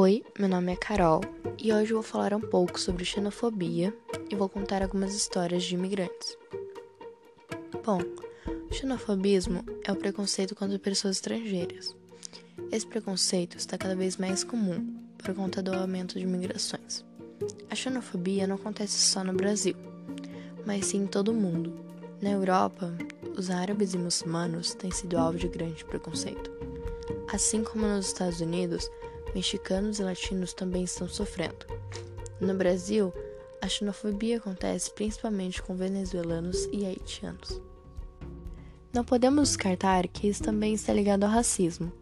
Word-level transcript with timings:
Oi, 0.00 0.22
meu 0.38 0.48
nome 0.48 0.72
é 0.72 0.76
Carol 0.76 1.20
e 1.58 1.72
hoje 1.72 1.92
vou 1.92 2.04
falar 2.04 2.32
um 2.32 2.40
pouco 2.40 2.78
sobre 2.78 3.04
xenofobia 3.04 3.92
e 4.30 4.36
vou 4.36 4.48
contar 4.48 4.80
algumas 4.80 5.12
histórias 5.12 5.64
de 5.64 5.74
imigrantes. 5.74 6.38
Bom, 7.84 7.98
xenofobismo 8.70 9.64
é 9.84 9.90
o 9.90 9.96
preconceito 9.96 10.54
contra 10.54 10.78
pessoas 10.78 11.16
estrangeiras. 11.16 11.96
Esse 12.70 12.86
preconceito 12.86 13.56
está 13.56 13.76
cada 13.76 13.96
vez 13.96 14.16
mais 14.16 14.44
comum 14.44 15.02
por 15.18 15.34
conta 15.34 15.60
do 15.60 15.74
aumento 15.74 16.16
de 16.16 16.24
migrações. 16.24 17.04
A 17.68 17.74
xenofobia 17.74 18.46
não 18.46 18.54
acontece 18.54 19.00
só 19.00 19.24
no 19.24 19.32
Brasil, 19.32 19.74
mas 20.64 20.86
sim 20.86 20.98
em 20.98 21.06
todo 21.08 21.32
o 21.32 21.34
mundo. 21.34 21.74
Na 22.22 22.30
Europa, 22.30 22.96
os 23.36 23.50
árabes 23.50 23.94
e 23.94 23.98
muçulmanos 23.98 24.74
têm 24.74 24.92
sido 24.92 25.18
alvo 25.18 25.38
de 25.38 25.48
grande 25.48 25.84
preconceito. 25.84 26.52
Assim 27.32 27.64
como 27.64 27.84
nos 27.84 28.06
Estados 28.06 28.40
Unidos, 28.40 28.88
mexicanos 29.34 29.98
e 29.98 30.02
latinos 30.02 30.52
também 30.52 30.84
estão 30.84 31.08
sofrendo. 31.08 31.66
No 32.40 32.54
Brasil, 32.54 33.12
a 33.60 33.68
xenofobia 33.68 34.38
acontece 34.38 34.92
principalmente 34.92 35.62
com 35.62 35.74
venezuelanos 35.74 36.68
e 36.72 36.86
haitianos. 36.86 37.60
Não 38.92 39.04
podemos 39.04 39.48
descartar 39.48 40.08
que 40.08 40.28
isso 40.28 40.42
também 40.42 40.74
está 40.74 40.92
ligado 40.92 41.24
ao 41.24 41.30
racismo. 41.30 41.92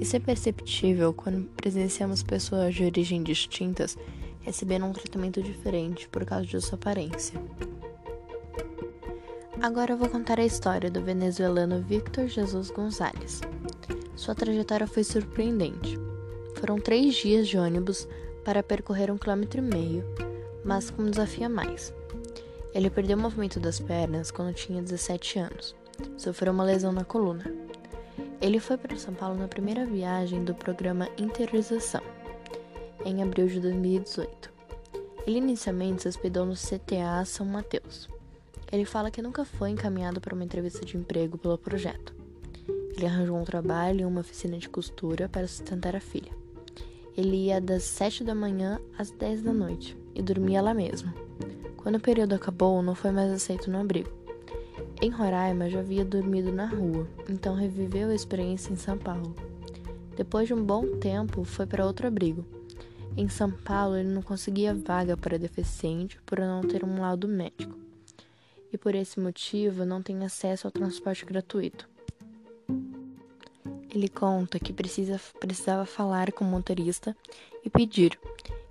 Isso 0.00 0.16
é 0.16 0.20
perceptível 0.20 1.12
quando 1.12 1.48
presenciamos 1.56 2.22
pessoas 2.22 2.74
de 2.74 2.84
origem 2.84 3.22
distintas 3.22 3.96
recebendo 4.40 4.86
um 4.86 4.92
tratamento 4.92 5.42
diferente 5.42 6.08
por 6.08 6.24
causa 6.24 6.46
de 6.46 6.60
sua 6.60 6.76
aparência. 6.76 7.40
Agora 9.60 9.92
eu 9.92 9.98
vou 9.98 10.08
contar 10.08 10.40
a 10.40 10.44
história 10.44 10.90
do 10.90 11.02
venezuelano 11.02 11.82
Victor 11.82 12.26
Jesus 12.26 12.70
Gonzalez. 12.70 13.42
Sua 14.16 14.34
trajetória 14.34 14.86
foi 14.86 15.04
surpreendente. 15.04 15.98
Foram 16.56 16.78
três 16.78 17.14
dias 17.14 17.48
de 17.48 17.56
ônibus 17.56 18.08
para 18.44 18.62
percorrer 18.62 19.10
um 19.10 19.18
quilômetro 19.18 19.58
e 19.58 19.62
meio, 19.62 20.04
mas 20.64 20.90
com 20.90 21.02
um 21.02 21.10
desafio 21.10 21.46
a 21.46 21.48
mais. 21.48 21.94
Ele 22.72 22.88
perdeu 22.88 23.16
o 23.16 23.20
movimento 23.20 23.58
das 23.58 23.80
pernas 23.80 24.30
quando 24.30 24.54
tinha 24.54 24.82
17 24.82 25.38
anos. 25.38 25.74
Sofreu 26.16 26.52
uma 26.52 26.64
lesão 26.64 26.92
na 26.92 27.04
coluna. 27.04 27.44
Ele 28.40 28.60
foi 28.60 28.76
para 28.76 28.96
São 28.96 29.12
Paulo 29.12 29.36
na 29.36 29.48
primeira 29.48 29.84
viagem 29.84 30.44
do 30.44 30.54
programa 30.54 31.08
Interiorização, 31.18 32.00
em 33.04 33.22
abril 33.22 33.48
de 33.48 33.60
2018. 33.60 34.50
Ele 35.26 35.38
inicialmente 35.38 36.02
se 36.02 36.08
hospedou 36.08 36.46
no 36.46 36.54
CTA 36.54 37.24
São 37.26 37.44
Mateus. 37.44 38.08
Ele 38.72 38.84
fala 38.84 39.10
que 39.10 39.20
nunca 39.20 39.44
foi 39.44 39.70
encaminhado 39.70 40.20
para 40.20 40.34
uma 40.34 40.44
entrevista 40.44 40.86
de 40.86 40.96
emprego 40.96 41.36
pelo 41.36 41.58
projeto. 41.58 42.14
Ele 42.96 43.06
arranjou 43.06 43.36
um 43.36 43.44
trabalho 43.44 44.02
em 44.02 44.04
uma 44.04 44.20
oficina 44.20 44.56
de 44.56 44.68
costura 44.68 45.28
para 45.28 45.46
sustentar 45.46 45.96
a 45.96 46.00
filha. 46.00 46.39
Ele 47.20 47.36
ia 47.48 47.60
das 47.60 47.82
7 47.82 48.24
da 48.24 48.34
manhã 48.34 48.80
às 48.96 49.10
10 49.10 49.42
da 49.42 49.52
noite 49.52 49.94
e 50.14 50.22
dormia 50.22 50.62
lá 50.62 50.72
mesmo. 50.72 51.12
Quando 51.76 51.96
o 51.96 52.00
período 52.00 52.34
acabou, 52.34 52.80
não 52.80 52.94
foi 52.94 53.10
mais 53.10 53.30
aceito 53.30 53.70
no 53.70 53.78
abrigo. 53.78 54.08
Em 55.02 55.10
Roraima 55.10 55.68
já 55.68 55.80
havia 55.80 56.02
dormido 56.02 56.50
na 56.50 56.64
rua, 56.64 57.06
então 57.28 57.54
reviveu 57.54 58.08
a 58.08 58.14
experiência 58.14 58.72
em 58.72 58.76
São 58.76 58.96
Paulo. 58.96 59.36
Depois 60.16 60.48
de 60.48 60.54
um 60.54 60.64
bom 60.64 60.96
tempo, 60.96 61.44
foi 61.44 61.66
para 61.66 61.84
outro 61.84 62.06
abrigo. 62.06 62.42
Em 63.14 63.28
São 63.28 63.50
Paulo, 63.50 63.98
ele 63.98 64.08
não 64.08 64.22
conseguia 64.22 64.72
vaga 64.72 65.14
para 65.14 65.38
deficiente 65.38 66.18
por 66.24 66.38
não 66.38 66.62
ter 66.62 66.82
um 66.82 67.02
laudo 67.02 67.28
médico. 67.28 67.78
E 68.72 68.78
por 68.78 68.94
esse 68.94 69.20
motivo, 69.20 69.84
não 69.84 70.00
tem 70.00 70.24
acesso 70.24 70.66
ao 70.66 70.70
transporte 70.70 71.26
gratuito. 71.26 71.86
Ele 73.92 74.08
conta 74.08 74.58
que 74.58 74.72
precisa, 74.72 75.20
precisava 75.40 75.84
falar 75.84 76.32
com 76.32 76.44
o 76.44 76.48
motorista 76.48 77.16
e 77.64 77.70
pedir, 77.70 78.18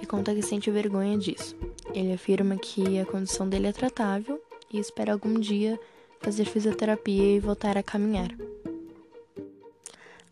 e 0.00 0.06
conta 0.06 0.34
que 0.34 0.42
sente 0.42 0.70
vergonha 0.70 1.18
disso. 1.18 1.56
Ele 1.92 2.12
afirma 2.12 2.56
que 2.56 2.98
a 2.98 3.06
condição 3.06 3.48
dele 3.48 3.66
é 3.66 3.72
tratável 3.72 4.40
e 4.72 4.78
espera 4.78 5.12
algum 5.12 5.38
dia 5.38 5.78
fazer 6.20 6.44
fisioterapia 6.44 7.36
e 7.36 7.40
voltar 7.40 7.76
a 7.76 7.82
caminhar. 7.82 8.30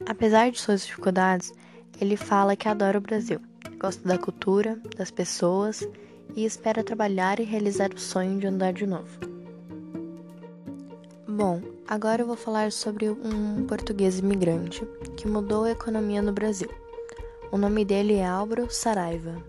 Apesar 0.07 0.51
de 0.51 0.61
suas 0.61 0.87
dificuldades, 0.87 1.53
ele 2.01 2.17
fala 2.17 2.55
que 2.55 2.69
adora 2.69 2.99
o 2.99 3.01
Brasil, 3.01 3.41
gosta 3.79 4.07
da 4.07 4.17
cultura, 4.17 4.81
das 4.97 5.11
pessoas 5.11 5.87
e 6.37 6.45
espera 6.45 6.85
trabalhar 6.85 7.41
e 7.41 7.45
realizar 7.45 7.93
o 7.93 7.99
sonho 7.99 8.39
de 8.39 8.47
andar 8.47 8.73
de 8.73 8.87
novo. 8.87 9.19
Bom, 11.27 11.61
agora 11.89 12.21
eu 12.21 12.27
vou 12.27 12.37
falar 12.37 12.71
sobre 12.71 13.09
um 13.09 13.65
português 13.67 14.19
imigrante 14.19 14.87
que 15.17 15.27
mudou 15.27 15.65
a 15.65 15.71
economia 15.71 16.21
no 16.21 16.33
Brasil. 16.33 16.69
O 17.51 17.57
nome 17.57 17.83
dele 17.83 18.17
é 18.17 18.27
Álvaro 18.27 18.71
Saraiva. 18.71 19.43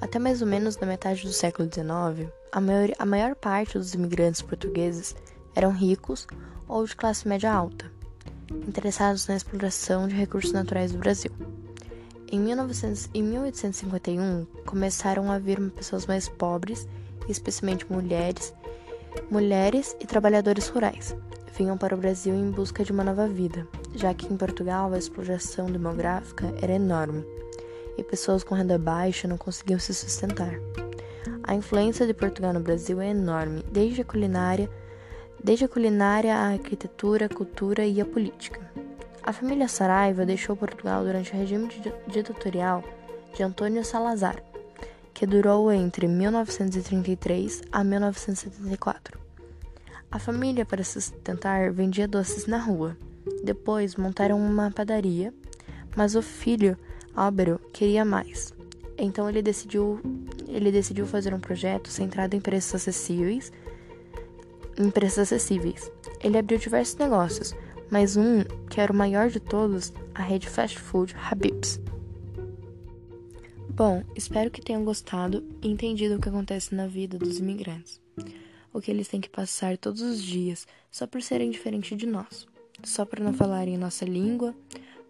Até 0.00 0.20
mais 0.20 0.40
ou 0.40 0.46
menos 0.46 0.76
na 0.76 0.86
metade 0.86 1.24
do 1.24 1.32
século 1.32 1.68
XIX, 1.68 2.30
a 2.52 2.60
maior, 2.60 2.90
a 2.96 3.04
maior 3.04 3.34
parte 3.34 3.76
dos 3.76 3.92
imigrantes 3.92 4.40
portugueses 4.40 5.16
eram 5.56 5.72
ricos 5.72 6.28
ou 6.68 6.86
de 6.86 6.94
classe 6.94 7.26
média 7.26 7.52
alta, 7.52 7.90
interessados 8.68 9.26
na 9.26 9.34
exploração 9.34 10.06
de 10.06 10.14
recursos 10.14 10.52
naturais 10.52 10.92
do 10.92 10.98
Brasil. 10.98 11.32
Em, 12.30 12.38
1900, 12.38 13.10
em 13.12 13.22
1851, 13.22 14.46
começaram 14.64 15.28
a 15.32 15.40
vir 15.40 15.58
pessoas 15.72 16.06
mais 16.06 16.28
pobres, 16.28 16.86
especialmente 17.28 17.90
mulheres, 17.90 18.54
Mulheres 19.30 19.96
e 19.98 20.06
trabalhadores 20.06 20.68
rurais 20.68 21.16
vinham 21.58 21.76
para 21.76 21.94
o 21.94 21.98
Brasil 21.98 22.32
em 22.36 22.52
busca 22.52 22.84
de 22.84 22.92
uma 22.92 23.02
nova 23.02 23.26
vida, 23.26 23.66
já 23.92 24.14
que 24.14 24.32
em 24.32 24.36
Portugal 24.36 24.92
a 24.92 24.98
exploração 24.98 25.66
demográfica 25.66 26.54
era 26.62 26.72
enorme 26.72 27.26
e 27.98 28.04
pessoas 28.04 28.44
com 28.44 28.54
renda 28.54 28.78
baixa 28.78 29.26
não 29.26 29.36
conseguiam 29.36 29.80
se 29.80 29.92
sustentar. 29.92 30.54
A 31.42 31.56
influência 31.56 32.06
de 32.06 32.14
Portugal 32.14 32.52
no 32.52 32.60
Brasil 32.60 33.00
é 33.00 33.08
enorme, 33.08 33.64
desde 33.72 34.02
a 34.02 34.04
culinária, 34.04 34.70
desde 35.42 35.64
a 35.64 35.68
culinária, 35.68 36.36
a 36.36 36.52
arquitetura, 36.52 37.26
a 37.26 37.28
cultura 37.28 37.84
e 37.84 38.00
a 38.00 38.06
política. 38.06 38.60
A 39.20 39.32
família 39.32 39.66
Saraiva 39.66 40.24
deixou 40.24 40.56
Portugal 40.56 41.02
durante 41.02 41.32
o 41.32 41.36
regime 41.36 41.68
ditatorial 42.06 42.84
de 43.34 43.42
Antônio 43.42 43.84
Salazar, 43.84 44.40
que 45.12 45.26
durou 45.26 45.72
entre 45.72 46.06
1933 46.06 47.62
a 47.72 47.82
1974. 47.82 49.27
A 50.10 50.18
família, 50.18 50.64
para 50.64 50.82
se 50.82 51.00
sustentar, 51.00 51.70
vendia 51.70 52.08
doces 52.08 52.46
na 52.46 52.58
rua. 52.58 52.96
Depois 53.44 53.94
montaram 53.94 54.40
uma 54.40 54.70
padaria, 54.70 55.34
mas 55.94 56.14
o 56.14 56.22
filho, 56.22 56.78
Álvaro, 57.14 57.60
queria 57.72 58.04
mais. 58.04 58.54
Então 58.96 59.28
ele 59.28 59.42
decidiu, 59.42 60.00
ele 60.48 60.72
decidiu 60.72 61.06
fazer 61.06 61.34
um 61.34 61.40
projeto 61.40 61.88
centrado 61.88 62.34
em 62.34 62.40
preços 62.40 62.74
acessíveis, 62.74 63.52
em 64.78 64.90
preços 64.90 65.18
acessíveis. 65.18 65.90
Ele 66.22 66.38
abriu 66.38 66.58
diversos 66.58 66.96
negócios, 66.96 67.54
mas 67.90 68.16
um, 68.16 68.42
que 68.70 68.80
era 68.80 68.92
o 68.92 68.96
maior 68.96 69.28
de 69.28 69.40
todos, 69.40 69.92
a 70.14 70.22
rede 70.22 70.48
fast 70.48 70.78
food 70.78 71.14
Habib's. 71.30 71.80
Bom, 73.70 74.02
espero 74.16 74.50
que 74.50 74.62
tenham 74.62 74.84
gostado 74.84 75.44
e 75.62 75.68
entendido 75.68 76.16
o 76.16 76.20
que 76.20 76.28
acontece 76.28 76.74
na 76.74 76.86
vida 76.86 77.16
dos 77.16 77.38
imigrantes. 77.38 78.00
O 78.72 78.80
que 78.80 78.90
eles 78.90 79.08
têm 79.08 79.20
que 79.20 79.30
passar 79.30 79.76
todos 79.76 80.02
os 80.02 80.22
dias 80.22 80.66
só 80.90 81.06
por 81.06 81.22
serem 81.22 81.50
diferentes 81.50 81.96
de 81.96 82.06
nós, 82.06 82.46
só 82.84 83.04
por 83.04 83.20
não 83.20 83.32
falarem 83.32 83.76
nossa 83.76 84.04
língua, 84.04 84.54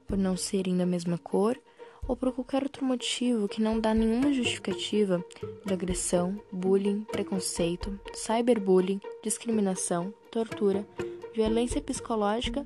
por 0.07 0.17
não 0.17 0.37
serem 0.37 0.77
da 0.77 0.87
mesma 0.87 1.19
cor 1.19 1.61
ou 2.07 2.17
por 2.17 2.33
qualquer 2.33 2.63
outro 2.63 2.85
motivo 2.85 3.49
que 3.49 3.61
não 3.61 3.79
dá 3.79 3.93
nenhuma 3.93 4.33
justificativa 4.33 5.23
de 5.65 5.73
agressão, 5.73 6.41
bullying, 6.51 7.03
preconceito, 7.03 7.99
cyberbullying, 8.15 9.01
discriminação, 9.23 10.13
tortura, 10.31 10.87
violência 11.35 11.83
psicológica 11.83 12.65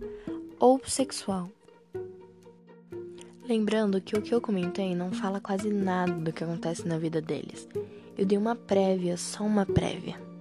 ou 0.60 0.80
sexual. 0.86 1.50
Lembrando 3.44 4.00
que 4.00 4.16
o 4.16 4.22
que 4.22 4.32
eu 4.32 4.40
comentei 4.40 4.94
não 4.94 5.12
fala 5.12 5.40
quase 5.40 5.68
nada 5.68 6.12
do 6.12 6.32
que 6.32 6.44
acontece 6.44 6.86
na 6.86 6.96
vida 6.96 7.20
deles. 7.20 7.68
Eu 8.16 8.24
dei 8.24 8.38
uma 8.38 8.54
prévia, 8.54 9.16
só 9.16 9.42
uma 9.42 9.66
prévia. 9.66 10.31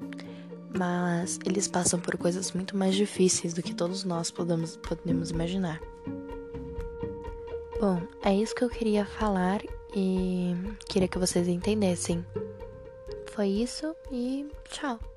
Mas 0.78 1.40
eles 1.46 1.68
passam 1.68 2.00
por 2.00 2.18
coisas 2.18 2.52
muito 2.54 2.78
mais 2.78 2.96
difíceis 2.96 3.54
do 3.54 3.62
que 3.62 3.74
todos 3.74 4.04
nós 4.04 4.32
podemos, 4.32 4.78
podemos 4.78 5.30
imaginar. 5.30 5.82
Bom, 7.80 8.02
é 8.24 8.34
isso 8.34 8.56
que 8.56 8.64
eu 8.64 8.70
queria 8.70 9.06
falar 9.06 9.62
e 9.96 10.56
queria 10.88 11.08
que 11.08 11.18
vocês 11.18 11.48
entendessem. 11.48 12.26
Foi 13.28 13.48
isso 13.48 13.96
e 14.12 14.48
tchau! 14.70 15.11